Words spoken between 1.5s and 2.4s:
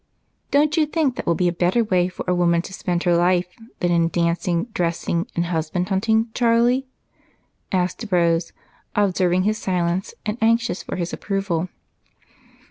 better way for a